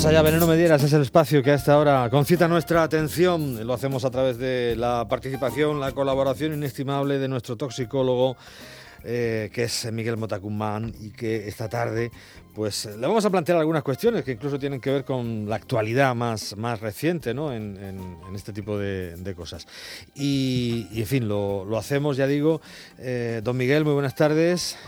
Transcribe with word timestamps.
Vamos 0.00 0.12
allá, 0.12 0.22
Veneno 0.22 0.46
Medieras 0.46 0.82
es 0.82 0.94
el 0.94 1.02
espacio 1.02 1.42
que 1.42 1.50
a 1.50 1.54
esta 1.56 1.76
hora 1.76 2.08
concita 2.08 2.48
nuestra 2.48 2.82
atención. 2.82 3.66
Lo 3.66 3.74
hacemos 3.74 4.02
a 4.06 4.10
través 4.10 4.38
de 4.38 4.74
la 4.74 5.06
participación, 5.06 5.78
la 5.78 5.92
colaboración 5.92 6.54
inestimable 6.54 7.18
de 7.18 7.28
nuestro 7.28 7.56
toxicólogo, 7.56 8.34
eh, 9.04 9.50
que 9.52 9.64
es 9.64 9.92
Miguel 9.92 10.16
Motacumán, 10.16 10.94
y 10.98 11.10
que 11.10 11.46
esta 11.46 11.68
tarde 11.68 12.10
pues 12.54 12.86
le 12.86 13.06
vamos 13.06 13.26
a 13.26 13.30
plantear 13.30 13.58
algunas 13.58 13.82
cuestiones 13.82 14.24
que 14.24 14.32
incluso 14.32 14.58
tienen 14.58 14.80
que 14.80 14.90
ver 14.90 15.04
con 15.04 15.46
la 15.46 15.56
actualidad 15.56 16.14
más, 16.14 16.56
más 16.56 16.80
reciente 16.80 17.34
¿no? 17.34 17.52
en, 17.52 17.76
este 18.34 18.54
tipo 18.54 18.78
de, 18.78 19.34
cosas. 19.36 19.66
Y, 20.14 20.88
en 20.94 21.06
fin, 21.06 21.28
lo, 21.28 21.76
hacemos, 21.76 22.16
ya 22.16 22.26
digo. 22.26 22.62
Eh, 22.96 23.42
don 23.44 23.54
Miguel, 23.54 23.84
muy 23.84 23.92
buenas 23.92 24.14
tardes. 24.14 24.78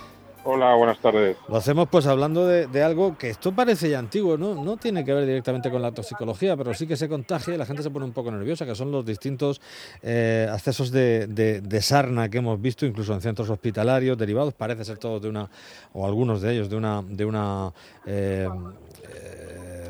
Hola, 0.45 0.75
buenas 0.75 0.99
tardes. 0.99 1.37
Lo 1.49 1.57
hacemos 1.57 1.89
pues 1.89 2.07
hablando 2.07 2.47
de, 2.47 2.83
algo 2.83 3.17
que 3.17 3.31
esto 3.31 3.53
parece 3.53 3.89
ya 3.89 4.01
antiguo, 4.01 4.37
¿no? 4.37 4.57
No 4.57 4.77
tiene 4.77 5.05
que 5.05 5.15
ver 5.15 5.25
directamente 5.25 5.71
con 5.71 5.81
la 5.81 5.93
toxicología, 5.93 6.57
pero 6.57 6.75
sí 6.75 6.87
que 6.87 6.97
se 6.97 7.09
contagia 7.09 7.55
y 7.55 7.57
la 7.57 7.65
gente 7.65 7.83
se 7.83 7.91
pone 7.91 8.07
un 8.07 8.13
poco 8.13 8.33
nerviosa, 8.33 8.67
que 8.67 8.75
son 8.75 8.91
los 8.91 9.07
distintos 9.07 9.61
eh, 10.03 10.49
accesos 10.51 10.91
de, 10.91 11.79
sarna 11.81 12.29
que 12.29 12.39
hemos 12.39 12.61
visto, 12.61 12.85
incluso 12.85 13.15
en 13.15 13.21
centros 13.21 13.51
hospitalarios, 13.51 14.19
derivados, 14.19 14.53
parece 14.55 14.85
ser 14.85 14.99
todos 14.99 15.23
de 15.23 15.29
una, 15.29 15.49
o 15.93 16.07
algunos 16.07 16.43
de 16.43 16.55
ellos, 16.55 16.69
de 16.69 16.77
una, 16.77 17.03
de 17.03 17.25
una 17.25 17.73
eh, 18.05 18.49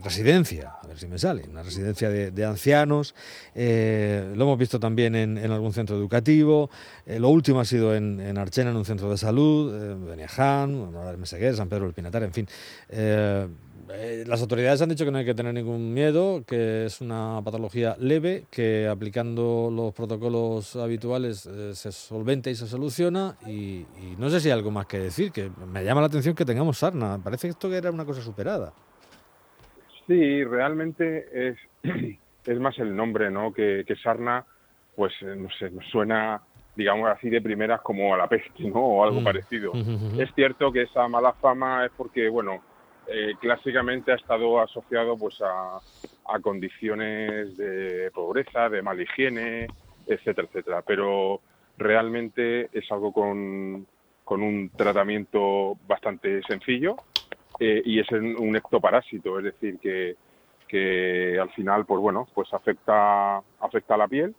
residencia, 0.05 0.75
a 0.82 0.82
si 0.97 1.07
me 1.07 1.19
sale, 1.19 1.45
una 1.51 1.63
residencia 1.63 2.09
de, 2.09 2.45
ancianos, 2.45 3.15
eh, 3.55 4.33
lo 4.35 4.45
hemos 4.45 4.59
visto 4.59 4.81
también 4.81 5.15
en, 5.15 5.39
algún 5.51 5.73
centro 5.73 5.97
educativo, 5.97 6.71
eh, 7.07 7.19
lo 7.19 7.29
último 7.29 7.61
ha 7.61 7.65
sido 7.65 7.95
en, 7.95 8.21
en, 8.21 8.39
Archena, 8.39 8.71
en 8.71 8.77
un 8.77 8.85
centro 8.85 9.11
de 9.11 9.17
salud, 9.17 9.75
eh, 9.75 9.95
Beniaján, 9.95 10.93
San 11.55 11.69
Pedro 11.69 11.85
del 11.85 11.95
Pinatar, 11.95 12.23
en 12.23 12.33
fin. 12.33 12.49
Las 14.27 14.41
autoridades 14.41 14.81
han 14.81 14.89
dicho 14.89 15.05
que 15.05 15.11
no 15.11 15.19
hay 15.19 15.27
que 15.27 15.35
tener 15.35 15.53
ningún 15.53 15.93
miedo, 15.93 16.45
que 16.47 16.87
es 16.87 17.03
una 17.03 17.43
patología 17.45 17.95
leve, 17.99 18.47
que 18.51 18.89
aplicando 18.89 19.71
los 19.71 19.93
protocolos 19.93 20.77
habituales 20.77 21.47
se 21.75 21.93
solventa 21.93 22.49
y 22.49 22.55
se 22.55 22.67
soluciona. 22.67 23.37
Y, 23.47 23.85
no 24.17 24.31
sé 24.31 24.41
si 24.41 24.49
hay 24.49 24.53
algo 24.53 24.71
más 24.71 24.87
que 24.87 24.99
decir, 24.99 25.31
que 25.31 25.51
me 25.71 25.85
llama 25.85 26.01
la 26.01 26.07
atención 26.07 26.35
que 26.35 26.47
tengamos 26.47 26.79
sarna. 26.79 27.21
Parece 27.23 27.49
que 27.49 27.51
esto 27.51 27.73
era 27.75 27.91
una 27.91 28.07
cosa 28.07 28.23
superada. 28.23 28.73
Sí, 30.07 30.45
realmente 30.45 31.49
es, 31.49 31.57
es 32.47 32.61
más 32.61 32.79
el 32.79 32.95
nombre, 32.95 33.31
¿no? 33.31 33.53
Que, 33.53 33.85
Sarna, 34.03 34.45
pues 34.97 35.13
eh, 35.23 35.35
no 35.37 35.49
sé, 35.51 35.71
nos 35.71 35.87
suena, 35.87 36.41
digamos 36.75 37.09
así 37.09 37.31
de 37.31 37.41
primeras 37.41 37.81
como 37.83 38.15
a 38.15 38.19
la 38.19 38.29
peste, 38.29 38.65
¿no? 38.65 38.81
O 38.81 39.05
algo 39.05 39.21
mm. 39.21 39.25
parecido. 39.25 39.73
Es 40.19 40.33
cierto 40.35 40.73
que 40.73 40.83
esa 40.83 41.09
mala 41.09 41.33
fama 41.35 41.87
es 41.87 41.93
porque, 41.97 42.29
bueno, 42.29 42.63
eh, 43.07 43.35
clásicamente 43.41 44.13
ha 44.13 44.17
estado 44.17 44.61
asociado 44.61 45.17
pues 45.17 45.41
a, 45.43 45.79
a 46.35 46.41
condiciones 46.41 47.57
de 47.57 48.11
pobreza, 48.13 48.69
de 48.69 48.83
mala 48.83 49.03
higiene, 49.03 49.67
etcétera, 50.07 50.49
etcétera. 50.49 50.83
Pero 50.83 51.41
realmente 51.79 52.69
es 52.73 52.91
algo 52.91 53.13
con, 53.13 53.87
con 54.25 54.43
un 54.43 54.71
tratamiento 54.71 55.77
bastante 55.87 56.43
sencillo 56.43 56.97
eh, 57.65 57.81
y 57.85 58.01
es 58.01 58.11
un 58.11 58.57
ectoparásito, 58.57 59.39
es 59.39 59.45
decir, 59.45 59.79
que, 59.79 60.17
que 60.67 61.39
al 61.41 61.49
final, 61.51 61.87
pues 61.87 62.01
bueno, 62.01 62.27
pues 62.35 62.53
afecta, 62.53 63.37
afecta 63.61 63.95
a 63.95 63.99
la 63.99 64.09
piel, 64.09 64.35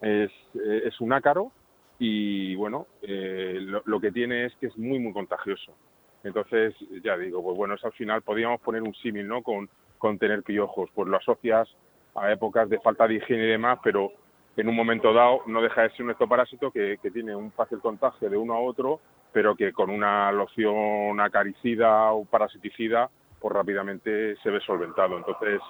es, 0.00 0.30
eh, 0.54 0.82
es 0.86 0.98
un 1.02 1.12
ácaro 1.12 1.52
y 1.98 2.54
bueno, 2.54 2.86
eh, 3.02 3.58
lo, 3.84 4.00
que 4.00 4.10
tiene 4.10 4.46
es 4.46 4.54
que 4.56 4.68
es 4.68 4.78
muy, 4.78 4.98
muy 4.98 5.12
contagioso. 5.12 5.74
Entonces, 6.22 6.74
ya 7.02 7.18
digo, 7.18 7.42
pues 7.42 7.58
bueno, 7.58 7.74
es 7.74 7.84
al 7.84 7.92
final, 7.92 8.22
podríamos 8.22 8.62
poner 8.62 8.82
un 8.82 8.94
símil, 8.94 9.28
¿no? 9.28 9.42
Con, 9.42 9.68
con 9.98 10.18
tener 10.18 10.42
piojos, 10.44 10.88
pues 10.94 11.06
lo 11.06 11.18
asocias 11.18 11.68
a 12.14 12.32
épocas 12.32 12.70
de 12.70 12.80
falta 12.80 13.06
de 13.06 13.16
higiene 13.16 13.44
y 13.44 13.48
demás, 13.48 13.80
pero 13.84 14.12
en 14.56 14.66
un 14.66 14.74
momento 14.74 15.12
dado 15.12 15.42
no 15.46 15.60
deja 15.60 15.82
de 15.82 15.90
ser 15.90 16.06
un 16.06 16.12
ectoparásito 16.12 16.70
que, 16.70 16.96
que 17.02 17.10
tiene 17.10 17.36
un 17.36 17.52
fácil 17.52 17.80
contagio 17.80 18.30
de 18.30 18.36
uno 18.38 18.54
a 18.54 18.60
otro 18.60 19.00
pero 19.34 19.56
que 19.56 19.72
con 19.72 19.90
una 19.90 20.30
loción 20.30 21.20
acaricida 21.20 22.12
o 22.12 22.24
parasiticida, 22.24 23.10
pues 23.40 23.52
rápidamente 23.52 24.36
se 24.36 24.48
ve 24.48 24.60
solventado. 24.60 25.18
Entonces, 25.18 25.60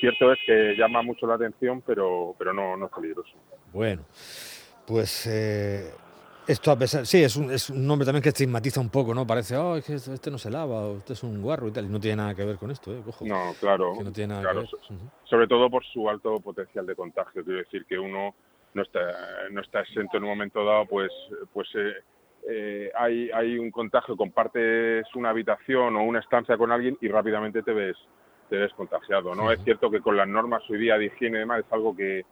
cierto 0.00 0.32
es 0.32 0.38
que 0.46 0.74
llama 0.78 1.02
mucho 1.02 1.26
la 1.26 1.34
atención, 1.34 1.82
pero, 1.86 2.34
pero 2.38 2.54
no, 2.54 2.74
no 2.74 2.86
es 2.86 2.92
peligroso. 2.92 3.34
Bueno, 3.70 4.02
pues 4.86 5.26
eh, 5.26 5.90
esto 6.48 6.70
a 6.70 6.78
pesar, 6.78 7.04
sí, 7.04 7.22
es 7.22 7.36
un, 7.36 7.50
es 7.50 7.68
un 7.68 7.86
nombre 7.86 8.06
también 8.06 8.22
que 8.22 8.30
estigmatiza 8.30 8.80
un 8.80 8.88
poco, 8.88 9.12
¿no? 9.14 9.26
Parece, 9.26 9.58
oh, 9.58 9.76
es 9.76 9.84
que 9.84 9.94
este 9.96 10.30
no 10.30 10.38
se 10.38 10.50
lava, 10.50 10.86
o 10.86 10.96
este 10.96 11.12
es 11.12 11.22
un 11.22 11.42
guarro 11.42 11.68
y 11.68 11.72
tal, 11.72 11.84
y 11.84 11.88
no 11.88 12.00
tiene 12.00 12.16
nada 12.16 12.34
que 12.34 12.46
ver 12.46 12.56
con 12.56 12.70
esto, 12.70 12.94
¿eh? 12.94 13.02
no, 13.20 13.52
claro. 13.60 13.92
no 14.02 14.10
tiene 14.10 14.34
nada 14.34 14.50
que 14.50 14.58
ver. 14.58 14.68
Sobre 15.24 15.46
todo 15.46 15.68
por 15.68 15.84
su 15.84 16.08
alto 16.08 16.40
potencial 16.40 16.86
de 16.86 16.96
contagio, 16.96 17.44
quiero 17.44 17.58
decir 17.58 17.84
que 17.84 17.98
uno 17.98 18.34
no 18.72 18.82
está, 18.82 19.00
no 19.50 19.60
está 19.60 19.80
exento 19.80 20.16
en 20.16 20.22
un 20.24 20.30
momento 20.30 20.64
dado, 20.64 20.86
pues, 20.86 21.12
pues 21.52 21.68
eh, 21.74 21.92
eh, 22.48 22.90
hay, 22.96 23.30
hay 23.30 23.58
un 23.58 23.70
contagio, 23.70 24.16
compartes 24.16 25.06
una 25.14 25.30
habitación 25.30 25.96
o 25.96 26.02
una 26.02 26.20
estancia 26.20 26.56
con 26.56 26.72
alguien 26.72 26.96
y 27.00 27.08
rápidamente 27.08 27.62
te 27.62 27.72
ves, 27.72 27.96
te 28.48 28.56
ves 28.56 28.72
contagiado. 28.74 29.34
¿no? 29.34 29.50
Es 29.52 29.62
cierto 29.64 29.90
que 29.90 30.00
con 30.00 30.16
las 30.16 30.28
normas 30.28 30.62
hoy 30.68 30.78
día 30.78 30.98
de 30.98 31.06
higiene 31.06 31.38
y 31.38 31.40
demás 31.40 31.60
es 31.60 31.72
algo 31.72 31.94
que, 31.96 32.24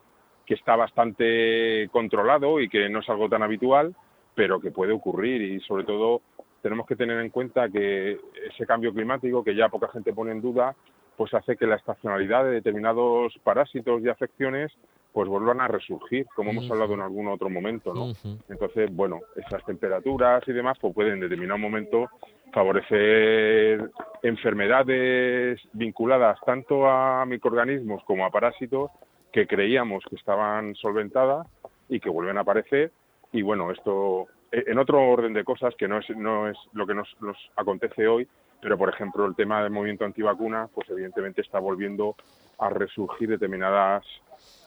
que 0.47 0.55
está 0.55 0.77
bastante 0.77 1.89
controlado 1.93 2.61
y 2.61 2.69
que 2.69 2.89
no 2.89 3.01
es 3.01 3.09
algo 3.09 3.29
tan 3.29 3.43
habitual, 3.43 3.95
pero 4.35 4.61
que 4.61 4.71
puede 4.71 4.93
ocurrir 4.93 5.43
y 5.43 5.61
sobre 5.61 5.85
todo 5.85 6.23
tenemos 6.63 6.87
que 6.87 6.97
tener 6.97 7.19
en 7.21 7.31
cuenta 7.31 7.69
que 7.69 8.19
ese 8.51 8.67
cambio 8.67 8.93
climático, 8.93 9.45
que 9.45 9.55
ya 9.55 9.69
poca 9.69 9.89
gente 9.89 10.13
pone 10.13 10.33
en 10.33 10.43
duda, 10.43 10.75
pues 11.17 11.33
hace 11.35 11.57
que 11.57 11.67
la 11.67 11.77
estacionalidad 11.77 12.45
de 12.45 12.51
determinados 12.51 13.39
parásitos 13.43 14.03
y 14.03 14.09
afecciones 14.09 14.73
pues 15.13 15.29
vuelvan 15.29 15.61
a 15.61 15.69
resurgir, 15.69 16.27
como 16.35 16.51
hemos 16.51 16.71
hablado 16.71 16.95
en 16.95 17.01
algún 17.01 17.29
otro 17.29 17.51
momento, 17.51 17.93
¿no? 17.93 18.13
Entonces, 18.49 18.95
bueno, 18.95 19.21
esas 19.35 19.65
temperaturas 19.65 20.43
y 20.47 20.53
demás 20.53 20.79
pues 20.81 20.95
pueden 20.95 21.15
en 21.15 21.21
determinado 21.21 21.59
momento 21.59 22.09
favorecer 22.53 23.91
enfermedades 24.23 25.61
vinculadas 25.73 26.39
tanto 26.45 26.89
a 26.89 27.25
microorganismos 27.27 28.03
como 28.05 28.25
a 28.25 28.31
parásitos 28.31 28.91
que 29.33 29.47
creíamos 29.47 30.05
que 30.09 30.17
estaban 30.17 30.75
solventadas 30.75 31.47
y 31.89 32.01
que 32.01 32.11
vuelven 32.11 32.39
a 32.39 32.43
aparecer. 32.43 32.93
Y 33.33 33.43
bueno, 33.43 33.71
esto 33.71 34.27
en 34.53 34.79
otro 34.79 35.01
orden 35.01 35.33
de 35.33 35.45
cosas 35.45 35.75
que 35.77 35.87
no 35.87 35.99
es 35.99 36.11
no 36.11 36.49
es 36.49 36.57
lo 36.73 36.87
que 36.87 36.95
nos, 36.95 37.09
nos 37.21 37.37
acontece 37.57 38.07
hoy, 38.07 38.27
pero 38.61 38.77
por 38.77 38.89
ejemplo 38.89 39.27
el 39.27 39.37
tema 39.37 39.63
del 39.63 39.71
movimiento 39.73 40.05
antivacuna, 40.05 40.69
pues 40.75 40.89
evidentemente 40.91 41.41
está 41.41 41.59
volviendo 41.59 42.17
a 42.61 42.69
resurgir 42.69 43.29
determinadas 43.29 44.05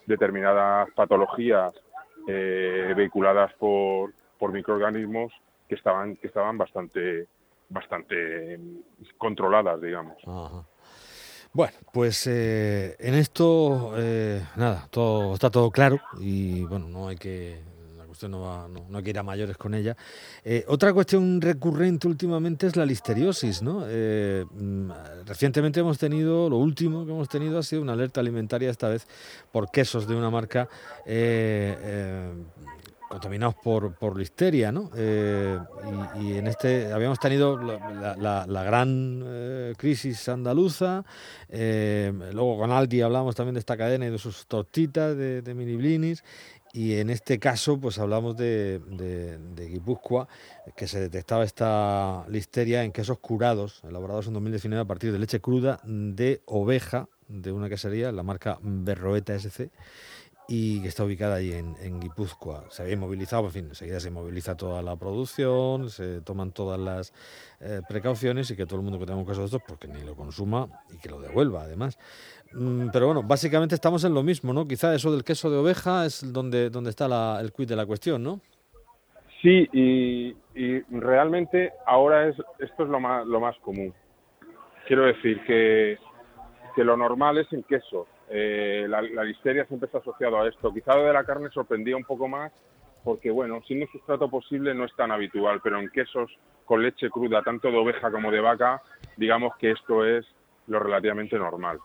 determinadas 0.06 0.90
patologías 0.96 1.74
eh, 2.28 2.94
vehiculadas 2.96 3.54
por, 3.54 4.14
por 4.38 4.52
microorganismos 4.52 5.31
que 5.70 5.76
estaban 5.76 6.18
que 6.18 6.28
estaban 6.28 6.58
bastante 6.58 7.28
bastante 7.70 8.59
controladas 9.18 9.82
digamos. 9.82 10.18
Bueno, 11.53 11.74
pues 11.92 12.26
eh, 12.26 12.96
en 12.98 13.14
esto, 13.14 13.94
eh, 13.96 14.42
nada, 14.56 14.88
todo 14.90 15.36
está 15.36 15.52
todo 15.52 15.70
claro 15.70 16.00
y 16.20 16.64
bueno, 16.66 16.88
no 16.88 17.09
hay 17.09 17.16
que 17.16 17.62
usted 18.14 18.30
no, 18.30 18.42
va, 18.42 18.68
no, 18.68 19.04
quiere 19.04 19.20
a 19.20 19.24
mayores 19.24 19.58
con 19.58 19.74
ella. 19.74 19.96
Eh, 20.44 20.64
otra 20.68 20.94
cuestión 20.94 21.42
recurrente 21.42 22.08
últimamente 22.08 22.68
es 22.68 22.76
la 22.76 22.86
listeriosis, 22.86 23.62
¿no? 23.62 23.84
Eh, 23.88 24.46
mm, 24.50 24.92
recientemente 25.26 25.82
hemos 25.82 25.98
tenido, 25.98 26.50
lo 26.50 26.58
último 26.58 27.06
que 27.06 27.12
hemos 27.12 27.28
tenido 27.28 27.60
ha 27.60 27.64
sido 27.64 27.82
una 27.82 27.94
alerta 27.94 28.22
alimentaria, 28.22 28.70
esta 28.70 28.88
vez 28.88 29.06
por 29.52 29.70
quesos 29.70 30.08
de 30.08 30.16
una 30.16 30.30
marca 30.30 30.70
eh, 31.06 32.32
contaminados 33.10 33.56
por, 33.56 33.94
por 33.94 34.18
listeria, 34.18 34.72
¿no? 34.72 34.90
y, 34.96 36.34
en 36.34 36.48
este 36.48 36.92
habíamos 36.92 37.20
tenido 37.20 37.58
la, 37.58 38.64
gran 38.66 39.76
crisis 39.78 40.28
andaluza, 40.30 41.06
luego 41.52 42.58
con 42.58 42.72
Aldi 42.72 43.02
hablamos 43.02 43.36
también 43.36 43.54
de 43.54 43.60
esta 43.60 43.78
cadena 43.78 44.08
y 44.08 44.10
de 44.10 44.18
sus 44.18 44.48
tortitas 44.48 45.16
de, 45.16 45.44
de 45.44 45.54
mini 45.54 45.76
blinis, 45.76 46.24
y 46.75 46.96
en 46.96 47.11
este 47.11 47.37
caso, 47.37 47.79
pues 47.79 47.99
hablamos 47.99 48.35
de, 48.35 48.81
Guipúzcoa, 49.55 50.28
que 50.75 50.87
se 50.87 50.99
detectaba 50.99 51.43
esta 51.43 52.25
listeria 52.28 52.84
en 52.84 52.91
quesos 52.91 53.20
curados, 53.20 53.84
elaborados 53.87 54.25
en 54.25 54.34
2019 54.34 54.81
a 54.81 54.85
partir 54.85 55.11
de 55.11 55.20
leche 55.20 55.40
cruda 55.40 55.79
de 55.84 56.41
oveja, 56.46 57.09
de 57.28 57.52
una 57.52 57.70
quesería, 57.70 58.11
la 58.11 58.23
marca 58.23 58.58
Berroeta 58.64 59.35
SC, 59.35 59.70
y 60.47 60.81
que 60.81 60.87
está 60.87 61.03
ubicada 61.03 61.35
ahí 61.35 61.53
en, 61.53 61.99
Guipúzcoa. 61.99 62.66
Se 62.72 62.81
había 62.81 62.97
movilizado, 62.97 63.46
en 63.46 63.52
fin, 63.52 63.66
enseguida 63.69 63.99
se 63.99 64.09
moviliza 64.09 64.58
toda 64.58 64.81
la 64.81 64.96
producción, 64.96 65.91
se 65.91 66.22
toman 66.22 66.53
todas 66.53 66.79
las 66.79 67.14
eh, 67.59 67.81
precauciones 67.87 68.49
y 68.49 68.55
que 68.55 68.66
todo 68.66 68.78
el 68.78 68.84
mundo 68.84 68.97
que 68.97 69.05
tenga 69.05 69.19
un 69.19 69.26
caso 69.26 69.41
de 69.41 69.46
estos, 69.46 69.61
porque 69.66 69.87
ni 69.87 70.02
lo 70.02 70.16
consuma 70.16 70.84
y 70.91 70.97
que 70.97 71.09
lo 71.09 71.22
devuelva, 71.22 71.61
además. 71.61 71.99
Mm, 72.53 72.90
pero 72.91 73.08
bueno, 73.08 73.23
básicamente 73.23 73.76
estamos 73.76 74.03
en 74.03 74.14
lo 74.14 74.23
mismo, 74.23 74.53
¿no? 74.53 74.67
Quizá 74.67 74.94
eso 74.94 75.11
del 75.11 75.23
queso 75.23 75.50
de 75.50 75.58
oveja 75.58 76.05
es 76.05 76.32
donde, 76.32 76.70
donde 76.70 76.90
está 76.90 77.08
la, 77.08 77.40
el 77.41 77.52
quid 77.52 77.67
de 77.67 77.76
la 77.76 77.85
cuestión, 77.85 78.23
¿no? 78.23 78.40
Sí, 79.41 79.67
y, 79.73 80.35
realmente 80.91 81.73
ahora 81.85 82.29
es 82.29 82.35
esto 82.59 82.84
es 82.84 82.90
lo 82.90 83.00
más, 83.00 83.26
lo 83.26 83.40
más 83.40 83.58
común. 83.58 83.94
Quiero 84.88 85.05
decir 85.05 85.41
que 85.46 85.97
que 86.73 86.84
lo 86.84 86.97
normal 86.97 87.38
es 87.38 87.52
en 87.53 87.64
queso. 87.64 88.08
Eh, 88.29 88.85
la, 88.90 89.02
listeria 89.02 89.66
siempre 89.66 89.88
está 89.88 90.00
asociado 90.00 90.41
a 90.41 90.47
esto. 90.47 90.73
Quizá 90.73 90.96
lo 90.96 91.03
de 91.03 91.14
la 91.14 91.23
carne 91.23 91.50
sorprendía 91.52 91.96
un 91.96 92.03
poco 92.03 92.28
más 92.28 92.52
porque, 93.03 93.32
bueno, 93.32 93.61
siendo 93.67 93.85
un 93.85 93.91
sustrato 93.91 94.29
posible 94.29 94.73
no 94.73 94.85
es 94.85 94.96
tan 94.96 95.11
habitual, 95.11 95.59
pero 95.61 95.79
en 95.79 95.90
quesos 95.90 96.32
con 96.66 96.82
leche 96.82 97.09
cruda, 97.09 97.41
tanto 97.44 97.70
de 97.70 97.78
oveja 97.78 98.09
como 98.09 98.32
de 98.32 98.40
vaca, 98.40 98.82
digamos 99.17 99.55
que 99.58 99.72
esto 99.72 100.05
es 100.05 100.26
lo 100.67 100.79
relativamente 100.79 101.38
normal. 101.38 101.79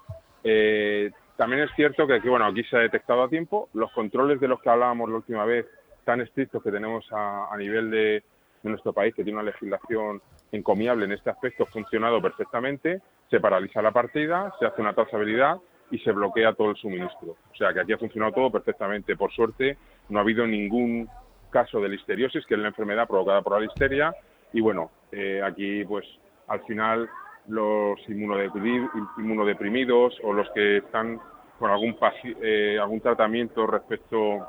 Eh, 0.45 1.11
también 1.37 1.63
es 1.63 1.71
cierto 1.77 2.07
que 2.07 2.15
aquí, 2.15 2.29
bueno, 2.29 2.47
aquí 2.47 2.65
se 2.65 2.77
ha 2.77 2.81
detectado 2.81 3.23
a 3.23 3.29
tiempo. 3.29 3.69
Los 3.75 3.93
controles 3.93 4.41
de 4.41 4.49
los 4.49 4.61
que 4.61 4.71
hablábamos 4.71 5.09
la 5.09 5.17
última 5.17 5.45
vez, 5.45 5.67
tan 6.05 6.21
estrictos 6.21 6.63
que 6.63 6.73
tenemos 6.73 7.07
a, 7.13 7.55
nivel 7.57 7.91
de, 7.91 8.23
nuestro 8.65 8.93
país, 8.93 9.15
que 9.15 9.23
tiene 9.23 9.39
una 9.39 9.51
legislación 9.51 10.21
encomiable 10.51 11.05
en 11.05 11.13
este 11.13 11.31
aspecto, 11.31 11.63
ha 11.63 11.67
funcionado 11.67 12.21
perfectamente. 12.21 13.01
Se 13.31 13.41
paraliza 13.41 13.81
la 13.81 13.93
partida, 13.93 14.53
se 14.59 14.67
hace 14.67 14.81
una 14.81 14.95
trazabilidad 14.95 15.59
y 15.91 15.99
se 16.01 16.13
bloquea 16.13 16.55
todo 16.55 16.71
el 16.71 16.77
suministro. 16.77 17.37
O 17.53 17.55
sea 17.57 17.73
que 17.73 17.81
aquí 17.81 17.93
ha 17.93 17.99
funcionado 17.99 18.33
todo 18.33 18.51
perfectamente. 18.51 19.17
Por 19.17 19.33
suerte, 19.33 19.79
no 20.09 20.19
ha 20.19 20.23
habido 20.23 20.47
ningún 20.47 21.09
caso 21.51 21.81
de 21.81 21.89
listeriosis, 21.89 22.45
que 22.47 22.55
es 22.55 22.61
la 22.61 22.69
enfermedad 22.69 23.07
provocada 23.07 23.43
por 23.43 23.55
la 23.55 23.61
listeria. 23.61 24.13
Y 24.53 24.61
bueno, 24.61 24.91
eh, 25.13 25.41
aquí 25.43 25.85
pues 25.85 26.05
al 26.49 26.65
final 26.65 27.09
los 27.49 27.99
inmunodeprimidos 28.09 30.19
o 30.23 30.33
los 30.33 30.49
que 30.51 30.79
están 30.79 31.21
con 31.59 31.71
algún 31.71 31.97
eh, 32.43 32.79
algún 32.81 33.01
tratamiento 33.01 33.67
respecto 33.67 34.47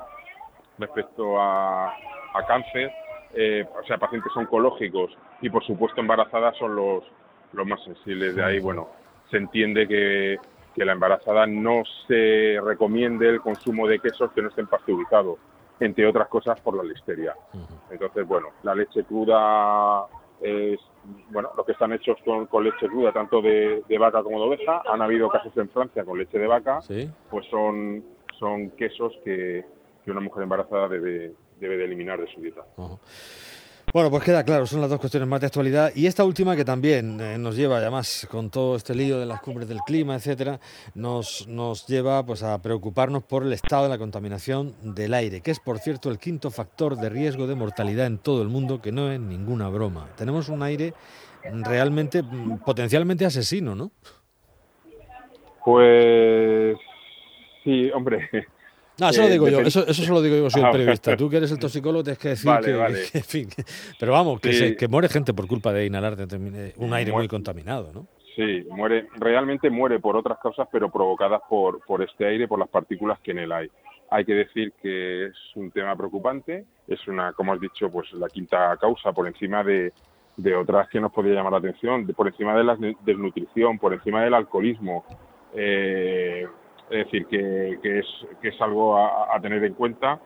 respecto 0.78 1.40
a, 1.40 1.88
a 1.88 2.46
cáncer, 2.46 2.90
eh, 3.34 3.66
o 3.80 3.86
sea, 3.86 3.98
pacientes 3.98 4.32
oncológicos 4.36 5.16
y 5.42 5.50
por 5.50 5.64
supuesto 5.64 6.00
embarazadas 6.00 6.56
son 6.56 6.76
los, 6.76 7.04
los 7.52 7.66
más 7.66 7.82
sensibles. 7.84 8.34
De 8.34 8.44
ahí, 8.44 8.60
bueno, 8.60 8.88
se 9.30 9.36
entiende 9.36 9.86
que, 9.86 10.38
que 10.74 10.84
la 10.84 10.92
embarazada 10.92 11.46
no 11.46 11.82
se 12.06 12.58
recomiende 12.64 13.28
el 13.28 13.40
consumo 13.40 13.86
de 13.86 13.98
quesos 13.98 14.32
que 14.32 14.42
no 14.42 14.48
estén 14.48 14.66
pasteurizados, 14.66 15.38
entre 15.80 16.06
otras 16.06 16.28
cosas 16.28 16.60
por 16.60 16.76
la 16.76 16.82
listeria. 16.82 17.34
Entonces, 17.90 18.26
bueno, 18.26 18.48
la 18.62 18.74
leche 18.74 19.04
cruda 19.04 20.06
es 20.40 20.80
bueno, 21.30 21.50
los 21.56 21.66
que 21.66 21.72
están 21.72 21.92
hechos 21.92 22.16
con, 22.24 22.46
con 22.46 22.64
leche 22.64 22.86
cruda, 22.88 23.12
tanto 23.12 23.40
de, 23.40 23.82
vaca 23.98 24.22
como 24.22 24.40
de 24.40 24.46
oveja. 24.46 24.82
Han 24.86 25.02
habido 25.02 25.28
casos 25.28 25.56
en 25.56 25.68
Francia 25.70 26.04
con 26.04 26.18
leche 26.18 26.38
de 26.38 26.46
vaca, 26.46 26.80
pues 27.30 27.46
son, 27.50 28.04
son 28.38 28.70
quesos 28.70 29.12
que, 29.24 29.64
una 30.06 30.20
mujer 30.20 30.42
embarazada 30.42 30.88
debe, 30.88 31.34
debe 31.60 31.76
de 31.76 31.84
eliminar 31.84 32.20
de 32.20 32.26
su 32.34 32.40
dieta. 32.40 32.64
Bueno, 33.92 34.08
pues 34.08 34.22
queda 34.22 34.44
claro, 34.44 34.66
son 34.66 34.80
las 34.80 34.88
dos 34.88 35.00
cuestiones 35.00 35.28
más 35.28 35.40
de 35.40 35.48
actualidad. 35.48 35.90
Y 35.96 36.06
esta 36.06 36.22
última 36.22 36.54
que 36.54 36.64
también 36.64 37.20
eh, 37.20 37.36
nos 37.38 37.56
lleva, 37.56 37.78
además, 37.78 38.28
con 38.30 38.48
todo 38.48 38.76
este 38.76 38.94
lío 38.94 39.18
de 39.18 39.26
las 39.26 39.40
cumbres 39.40 39.68
del 39.68 39.80
clima, 39.80 40.14
etcétera, 40.14 40.60
nos, 40.94 41.48
nos 41.48 41.88
lleva 41.88 42.24
pues, 42.24 42.44
a 42.44 42.62
preocuparnos 42.62 43.24
por 43.24 43.42
el 43.42 43.52
estado 43.52 43.84
de 43.84 43.88
la 43.88 43.98
contaminación 43.98 44.76
del 44.94 45.12
aire, 45.12 45.40
que 45.40 45.50
es, 45.50 45.58
por 45.58 45.80
cierto, 45.80 46.08
el 46.08 46.18
quinto 46.18 46.52
factor 46.52 46.94
de 46.98 47.08
riesgo 47.08 47.48
de 47.48 47.56
mortalidad 47.56 48.06
en 48.06 48.18
todo 48.18 48.42
el 48.42 48.48
mundo, 48.48 48.80
que 48.80 48.92
no 48.92 49.10
es 49.10 49.18
ninguna 49.18 49.68
broma. 49.68 50.06
Tenemos 50.16 50.48
un 50.48 50.62
aire 50.62 50.94
realmente, 51.42 52.22
mm, 52.22 52.58
potencialmente 52.58 53.24
asesino, 53.24 53.74
¿no? 53.74 53.90
Pues 55.64 56.78
sí, 57.64 57.90
hombre. 57.90 58.28
No, 59.00 59.08
eso 59.08 59.22
lo 59.22 59.28
digo 59.28 59.48
yo, 59.48 59.60
eso, 59.60 59.86
eso 59.86 60.02
se 60.02 60.10
lo 60.10 60.22
digo 60.22 60.36
yo, 60.36 60.50
soy 60.50 60.60
el 60.62 60.68
ah, 60.68 60.72
periodista. 60.72 61.16
Tú 61.16 61.28
que 61.30 61.38
eres 61.38 61.50
el 61.50 61.58
toxicólogo 61.58 62.04
tienes 62.04 62.18
que 62.18 62.28
decir 62.30 62.50
que, 62.64 63.18
en 63.18 63.24
fin, 63.24 63.48
pero 63.98 64.12
vamos, 64.12 64.40
que, 64.40 64.76
que, 64.76 64.88
muere 64.88 65.08
gente 65.08 65.32
por 65.32 65.46
culpa 65.46 65.72
de 65.72 65.86
inhalar 65.86 66.16
un 66.76 66.94
aire 66.94 67.12
muy 67.12 67.28
contaminado, 67.28 67.92
¿no? 67.92 68.06
Sí, 68.36 68.64
muere, 68.70 69.08
realmente 69.18 69.70
muere 69.70 69.98
por 69.98 70.16
otras 70.16 70.38
causas, 70.38 70.68
pero 70.70 70.90
provocadas 70.90 71.42
por, 71.48 71.80
por 71.84 72.02
este 72.02 72.26
aire, 72.26 72.46
por 72.46 72.58
las 72.58 72.68
partículas 72.68 73.18
que 73.20 73.32
en 73.32 73.38
él 73.38 73.52
hay. 73.52 73.68
Hay 74.10 74.24
que 74.24 74.34
decir 74.34 74.72
que 74.80 75.26
es 75.26 75.34
un 75.54 75.70
tema 75.70 75.96
preocupante, 75.96 76.64
es 76.86 77.06
una, 77.08 77.32
como 77.32 77.52
has 77.52 77.60
dicho, 77.60 77.90
pues 77.90 78.12
la 78.12 78.28
quinta 78.28 78.76
causa 78.80 79.12
por 79.12 79.26
encima 79.26 79.62
de, 79.62 79.92
de 80.36 80.54
otras 80.54 80.88
que 80.88 81.00
nos 81.00 81.12
podría 81.12 81.34
llamar 81.34 81.52
la 81.52 81.58
atención, 81.58 82.06
por 82.06 82.28
encima 82.28 82.56
de 82.56 82.64
la 82.64 82.76
desnutrición, 83.04 83.78
por 83.78 83.92
encima 83.92 84.22
del 84.22 84.34
alcoholismo, 84.34 85.04
eh, 85.54 86.46
es 86.90 87.04
decir, 87.04 87.26
que, 87.26 87.78
es, 87.82 88.06
que 88.42 88.48
es 88.48 88.60
algo 88.60 88.98
a, 88.98 89.38
tener 89.40 89.62
en 89.64 89.74
cuenta, 89.74 90.18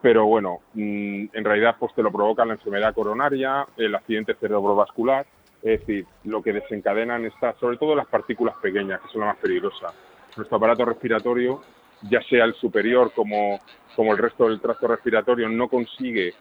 pero 0.00 0.26
bueno, 0.26 0.60
mm, 0.74 1.26
en 1.32 1.44
realidad 1.44 1.76
pues 1.78 1.92
te 1.94 2.02
lo 2.02 2.12
provoca 2.12 2.44
la 2.44 2.54
enfermedad 2.54 2.94
coronaria, 2.94 3.66
el 3.76 3.94
accidente 3.94 4.34
cerebrovascular, 4.34 5.26
es 5.62 5.80
decir, 5.80 6.06
lo 6.24 6.42
que 6.42 6.52
desencadenan 6.52 7.24
está, 7.24 7.54
sobre 7.54 7.76
todo 7.76 7.94
las 7.94 8.06
partículas 8.06 8.56
pequeñas, 8.56 9.00
que 9.00 9.08
son 9.08 9.20
las 9.22 9.30
más 9.30 9.38
peligrosas. 9.38 9.92
Nuestro 10.36 10.56
aparato 10.56 10.84
respiratorio, 10.84 11.60
ya 12.08 12.20
sea 12.22 12.44
el 12.44 12.54
superior 12.54 13.12
como, 13.14 13.58
como 13.94 14.12
el 14.12 14.18
resto 14.18 14.48
del 14.48 14.60
tracto 14.60 14.88
respiratorio, 14.88 15.48
no 15.48 15.68
consigue 15.68 16.34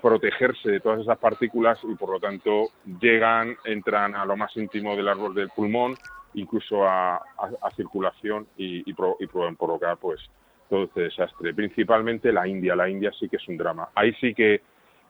protegerse 0.00 0.70
de 0.70 0.80
todas 0.80 1.00
esas 1.00 1.18
partículas 1.18 1.78
y 1.84 1.94
por 1.94 2.10
lo 2.10 2.20
tanto 2.20 2.68
llegan, 3.00 3.56
entran 3.64 4.14
a 4.14 4.24
lo 4.24 4.36
más 4.36 4.56
íntimo 4.56 4.96
del 4.96 5.08
árbol 5.08 5.34
del 5.34 5.50
pulmón 5.50 5.96
incluso 6.36 6.86
a, 6.86 7.22
circulación 7.74 8.46
y, 8.56 8.92
pueden 8.92 9.56
provocar 9.56 9.96
pues 9.98 10.20
todo 10.68 10.84
este 10.84 11.02
desastre. 11.02 11.52
Principalmente 11.54 12.32
la 12.32 12.46
India, 12.46 12.76
la 12.76 12.88
India 12.88 13.10
sí 13.18 13.28
que 13.28 13.36
es 13.36 13.48
un 13.48 13.56
drama. 13.56 13.88
Ahí 13.94 14.12
sí 14.20 14.34
que, 14.34 14.60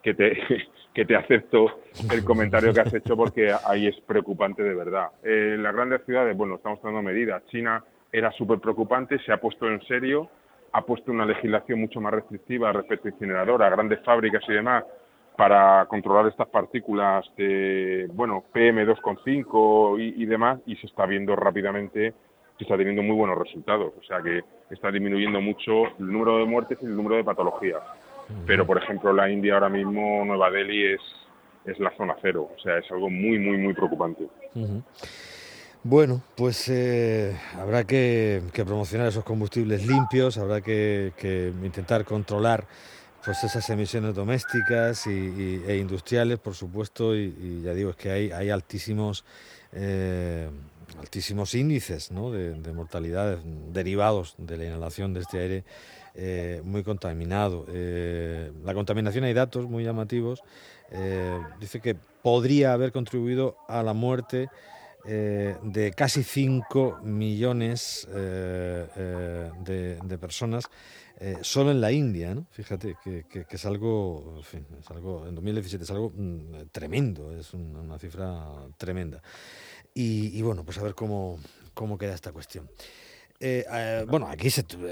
que, 0.03 0.15
te, 0.15 0.37
que 0.95 1.05
te 1.05 1.17
acepto 1.17 1.81
el 2.11 2.25
comentario 2.25 2.73
que 2.73 2.81
has 2.81 2.95
hecho 2.95 3.17
porque 3.17 3.53
ahí 3.67 3.87
es 3.87 4.01
preocupante 4.01 4.63
de 4.63 4.75
verdad. 4.75 5.09
En 5.23 5.63
las 5.63 5.75
grandes 5.75 6.05
ciudades, 6.05 6.37
bueno, 6.37 6.57
estamos 6.57 6.81
tomando 6.81 7.03
medidas. 7.03 7.45
China 7.47 7.85
era 8.13 8.33
súper 8.33 8.59
preocupante, 8.59 9.19
se 9.19 9.33
ha 9.33 9.41
puesto 9.41 9.69
en 9.69 9.83
serio, 9.87 10.31
ha 10.77 10.83
puesto 10.83 11.11
una 11.11 11.25
legislación 11.25 11.81
mucho 11.81 12.03
más 12.03 12.13
restrictiva 12.13 12.71
respecto 12.71 13.09
a 13.09 13.11
incineradoras, 13.11 13.71
grandes 13.71 13.99
fábricas 14.05 14.43
y 14.47 14.53
demás, 14.53 14.85
para 15.35 15.87
controlar 15.87 16.27
estas 16.27 16.49
partículas 16.49 17.25
de, 17.39 18.07
bueno, 18.13 18.45
PM2,5 18.53 19.99
y, 19.99 20.23
y 20.23 20.27
demás, 20.27 20.61
y 20.67 20.77
se 20.77 20.87
está 20.87 21.07
viendo 21.07 21.35
rápidamente 21.35 22.13
que 22.59 22.65
está 22.65 22.77
teniendo 22.77 23.03
muy 23.03 23.17
buenos 23.17 23.39
resultados. 23.39 23.95
O 23.99 24.03
sea 24.03 24.21
que 24.21 24.43
está 24.71 24.91
disminuyendo 24.91 25.41
mucho 25.41 25.87
el 25.99 26.13
número 26.13 26.39
de 26.39 26.45
muertes 26.45 26.79
y 26.83 26.85
el 26.85 26.95
número 26.95 27.17
de 27.17 27.25
patologías. 27.25 27.83
Pero, 28.47 28.67
por 28.67 28.77
ejemplo, 28.77 29.13
la 29.13 29.31
India 29.31 29.55
ahora 29.55 29.69
mismo, 29.69 30.25
Nueva 30.25 30.51
Delhi, 30.51 30.95
es, 30.95 31.01
es 31.65 31.79
la 31.79 31.97
zona 31.97 32.17
cero. 32.21 32.51
O 32.55 32.59
sea, 32.61 32.79
es 32.79 32.91
algo 32.91 33.09
muy, 33.09 33.39
muy, 33.39 33.57
muy 33.57 33.73
preocupante. 33.73 34.27
Bueno, 35.89 36.21
pues 36.35 36.69
eh, 36.69 37.39
habrá 37.57 37.85
que, 37.85 38.43
promocionar 38.53 39.07
esos 39.07 39.23
combustibles 39.23 39.87
limpios, 39.87 40.37
habrá 40.37 40.61
que, 40.61 41.13
intentar 41.63 42.05
controlar 42.05 42.67
pues 43.25 43.45
esas 43.45 43.71
emisiones 43.71 44.13
domésticas 44.13 45.07
y, 45.07 45.63
e 45.65 45.77
industriales, 45.77 46.41
por 46.41 46.57
supuesto, 46.57 47.15
y, 47.15 47.63
ya 47.63 47.73
digo, 47.73 47.91
es 47.91 47.97
que 47.97 48.11
hay, 48.11 48.51
altísimos, 48.51 49.25
eh, 49.75 50.49
altísimos 50.99 51.55
índices 51.55 52.09
de, 52.09 52.73
mortalidad 52.73 53.39
derivados 53.73 54.35
de 54.39 54.57
la 54.57 54.65
inhalación 54.65 55.15
de 55.15 55.21
este 55.21 55.39
aire 55.39 55.65
eh, 56.17 56.63
muy 56.65 56.83
contaminado. 56.83 57.65
La 58.65 58.75
contaminación, 58.75 59.23
hay 59.23 59.35
datos 59.35 59.69
muy 59.69 59.85
llamativos, 59.85 60.43
dice 61.61 61.79
que 61.79 61.95
podría 62.23 62.73
haber 62.73 62.91
contribuido 62.91 63.57
a 63.69 63.85
la 63.85 63.93
muerte 63.93 64.49
de 65.07 65.93
casi 65.97 66.23
5 66.23 67.01
millones 67.03 68.09
de, 68.13 69.99
de 70.03 70.19
personas 70.19 70.69
eh, 71.19 71.39
solo 71.41 71.71
en 71.71 71.81
la 71.81 71.93
India, 71.93 72.35
¿no? 72.35 72.47
Fíjate 72.51 72.97
que, 73.03 73.47
es, 73.49 73.65
algo, 73.65 74.39
en 74.53 74.67
es 74.79 74.91
algo, 74.91 75.27
en 75.27 75.35
2017 75.35 75.85
es 75.85 75.91
algo 75.91 76.13
mm, 76.15 76.69
tremendo, 76.71 77.33
es 77.33 77.55
una 77.55 77.99
cifra 77.99 78.53
tremenda. 78.77 79.23
Y, 79.95 80.39
y, 80.39 80.43
bueno, 80.43 80.63
pues 80.63 80.77
a 80.77 80.83
ver 80.83 80.95
cómo, 80.95 81.39
cómo 81.73 81.97
queda 81.97 82.15
esta 82.15 82.33
cuestión. 82.33 82.69
Eh, 83.39 83.65
eh, 83.71 84.07
bueno, 84.09 84.29
aquí 84.29 84.49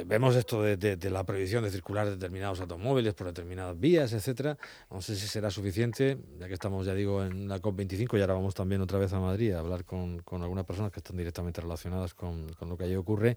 vemos 0.07 0.37
esto 0.37 0.63
de, 0.63 1.11
la 1.11 1.25
prohibición 1.25 1.65
de 1.65 1.71
circular 1.71 2.09
determinados 2.09 2.61
automóviles 2.61 3.15
por 3.15 3.27
determinadas 3.27 3.79
vías, 3.79 4.13
etcétera. 4.13 4.59
No 4.91 5.01
sé 5.01 5.17
si 5.17 5.27
será 5.27 5.51
suficiente, 5.51 6.19
ya 6.39 6.47
que 6.47 6.55
estamos, 6.55 6.85
ya 6.87 6.95
digo, 6.95 7.25
en 7.25 7.49
la 7.49 7.61
COP25 7.61 8.19
y 8.19 8.21
ahora 8.21 8.35
vamos 8.35 8.55
también 8.55 8.83
otra 8.83 8.99
vez 8.99 9.13
a 9.13 9.21
Madrid 9.21 9.53
a 9.53 9.61
hablar 9.61 9.85
con, 9.85 10.23
algunas 10.43 10.65
personas 10.65 10.93
que 10.93 11.01
están 11.01 11.17
directamente 11.17 11.61
relacionadas 11.61 12.13
con, 12.15 12.47
lo 12.61 12.77
que 12.77 12.85
allí 12.85 12.97
ocurre. 12.97 13.37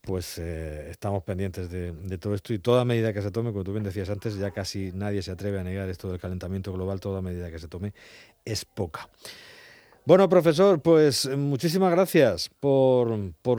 Pues 0.00 0.38
eh, 0.38 0.90
estamos 0.90 1.22
pendientes 1.24 1.70
de, 1.70 1.92
de, 1.92 2.18
todo 2.18 2.34
esto 2.34 2.52
y 2.52 2.58
toda 2.58 2.84
medida 2.84 3.12
que 3.12 3.22
se 3.22 3.30
tome, 3.30 3.50
como 3.50 3.64
tú 3.64 3.72
bien 3.72 3.84
decías 3.84 4.10
antes, 4.10 4.36
ya 4.36 4.50
casi 4.50 4.92
nadie 4.92 5.22
se 5.22 5.32
atreve 5.32 5.58
a 5.58 5.64
negar 5.64 5.88
esto 5.88 6.10
del 6.10 6.20
calentamiento 6.20 6.72
global, 6.72 7.00
toda 7.00 7.22
medida 7.22 7.50
que 7.50 7.58
se 7.58 7.68
tome 7.68 7.94
es 8.44 8.64
poca. 8.64 9.08
Bueno, 10.06 10.28
profesor, 10.28 10.82
pues 10.82 11.26
muchísimas 11.34 11.90
gracias 11.90 12.50
por, 12.60 13.08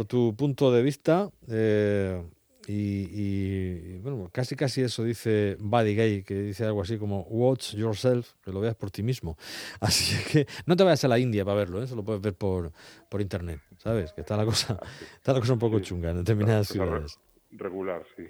tu 0.08 0.36
punto 0.36 0.72
de 0.72 0.84
vista. 0.84 1.32
Eh, 1.50 2.22
y, 2.68 3.98
bueno, 3.98 4.30
casi 4.32 4.56
casi 4.56 4.82
eso 4.82 5.04
dice 5.04 5.58
Buddy 5.60 5.96
Gay, 5.96 6.24
que 6.24 6.36
dice 6.36 6.66
algo 6.66 6.84
así 6.84 7.00
como 7.00 7.22
watch 7.30 7.74
yourself, 7.74 8.34
que 8.44 8.52
lo 8.52 8.60
veas 8.60 8.76
por 8.76 8.92
ti 8.92 9.02
mismo. 9.02 9.38
Así 9.80 10.16
que 10.32 10.46
no 10.68 10.76
te 10.76 10.84
vayas 10.84 11.04
a 11.04 11.08
la 11.08 11.18
India 11.18 11.44
para 11.44 11.58
verlo, 11.58 11.82
¿eh? 11.82 11.86
eso 11.86 11.96
lo 11.96 12.04
puedes 12.04 12.22
ver 12.22 12.36
por, 12.36 12.72
por 13.10 13.22
internet, 13.22 13.62
¿sabes? 13.78 14.14
Que 14.14 14.22
está 14.22 14.38
la 14.38 14.46
cosa, 14.46 14.80
está 15.16 15.34
la 15.34 15.40
cosa 15.40 15.54
un 15.54 15.60
poco 15.60 15.80
chunga 15.80 16.12
en 16.12 16.18
determinadas 16.18 16.68
ciudades. 16.68 17.20
Regular, 17.52 18.04
sí. 18.16 18.24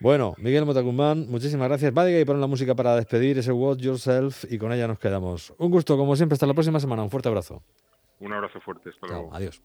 Bueno, 0.00 0.34
Miguel 0.38 0.64
Motacumán, 0.64 1.28
muchísimas 1.28 1.68
gracias. 1.68 1.92
Buddy 1.92 2.12
Gay 2.12 2.24
ponen 2.24 2.40
la 2.40 2.46
música 2.46 2.74
para 2.74 2.94
despedir 2.94 3.38
ese 3.38 3.50
watch 3.50 3.80
yourself 3.80 4.44
y 4.50 4.58
con 4.58 4.72
ella 4.72 4.86
nos 4.86 4.98
quedamos. 4.98 5.52
Un 5.58 5.70
gusto, 5.70 5.96
como 5.96 6.14
siempre, 6.14 6.34
hasta 6.34 6.46
la 6.46 6.54
próxima 6.54 6.78
semana. 6.78 7.02
Un 7.02 7.10
fuerte 7.10 7.28
abrazo. 7.28 7.62
Un 8.20 8.32
abrazo 8.32 8.60
fuerte, 8.60 8.90
hasta 8.90 9.06
luego. 9.06 9.34
Adiós. 9.34 9.60